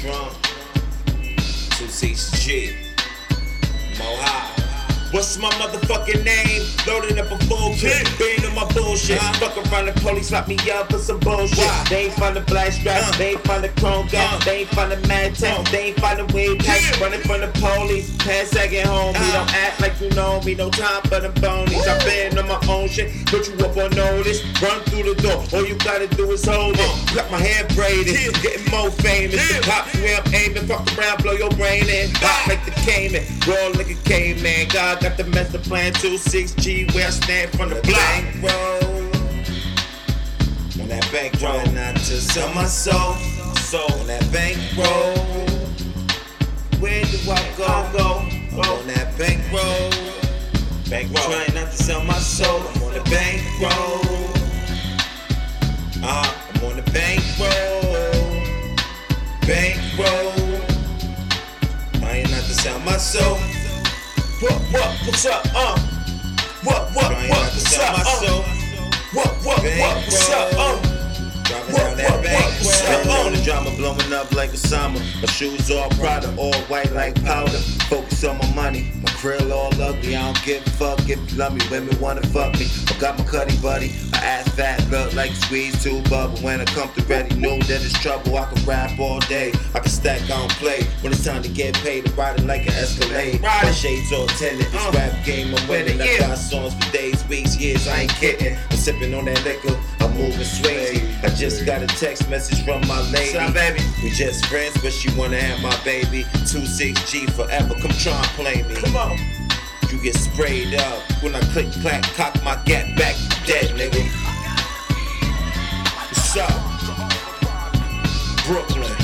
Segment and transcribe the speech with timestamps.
[0.00, 0.32] Trump.
[1.76, 2.74] 26G.
[3.98, 4.60] Mohawk.
[5.12, 6.62] What's my motherfucking name?
[6.86, 9.20] Loading up a full clip, being on my bullshit.
[9.20, 11.58] Uh, Fuck around the police, lock me up for some bullshit.
[11.58, 11.86] Why?
[11.90, 14.60] They ain't find the black strap, uh, they ain't find the chrome gap, uh, they
[14.60, 16.80] ain't find the mad tech, uh, they ain't find the pack.
[16.80, 17.02] Yeah.
[17.04, 19.12] Running from the police, pass second home.
[19.14, 21.86] We don't act you know me, no time for the bonies.
[21.86, 24.42] I've been on my own shit, put you up on notice.
[24.60, 26.80] Run through the door, all you gotta do is hold it.
[26.80, 27.14] Uh.
[27.14, 28.42] Got my hair braided, yeah.
[28.42, 29.40] getting more famous.
[29.50, 29.60] Yeah.
[29.62, 32.10] Pop where I'm aiming, fuck around, blow your brain in.
[32.14, 32.44] Pop ah.
[32.48, 34.68] like the Cayman, roll like a caveman.
[34.68, 38.24] God got the master plan 26G where I stand from the block.
[38.42, 38.90] Roll.
[40.80, 43.14] On that bank roll, not to sell my soul.
[43.70, 45.29] So on that bank roll,
[50.90, 51.24] Bank roll.
[51.24, 52.62] Trying not to sell my soul.
[52.62, 54.00] I'm on the bank roll.
[56.02, 57.94] Uh, I'm on the bank roll.
[59.46, 60.34] Bank roll.
[62.00, 63.36] Trying not to sell my soul.
[64.40, 65.78] What, what, what's up, uh?
[66.64, 68.42] What, what, what, what's up, uh?
[69.12, 70.90] What, what, what, what's up, uh?
[71.44, 75.00] Dropping down that bank, spitting on the drama, blowing up like a summer.
[75.20, 77.58] My shoes all Prada, all white like powder.
[77.88, 79.59] Focus on my money, my grill all
[79.90, 80.16] ugly.
[80.16, 81.60] I don't give a fuck if you love me.
[81.70, 82.66] Women wanna fuck me.
[82.88, 83.92] I got my cutty buddy.
[84.14, 86.38] I ass fat, look like squeeze two bubble.
[86.38, 88.36] When I come to ready, know that it's trouble.
[88.36, 89.52] I can rap all day.
[89.74, 90.84] I can stack, I don't play.
[91.02, 93.40] When it's time to get paid, I ride it like an Escalade.
[93.40, 94.66] My shades all tinted.
[94.66, 96.00] This uh, rap game I'm winning.
[96.00, 97.86] I got songs for days, weeks, years.
[97.88, 98.56] I ain't kidding.
[98.70, 99.76] I'm sipping on that liquor.
[100.00, 101.08] I'm moving swing.
[101.22, 103.36] I just got a text message from my lady.
[103.36, 103.80] What's up, baby?
[104.02, 106.24] We just friends, but she wanna have my baby.
[106.50, 107.74] 26G forever.
[107.74, 108.74] Come try and play me.
[108.74, 109.49] Come on.
[109.90, 114.06] You get sprayed up when I click clack, cock my gap back, dead nigga.
[116.06, 116.70] What's up?
[118.46, 118.96] Brooklyn.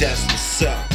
[0.00, 0.93] That's what's up.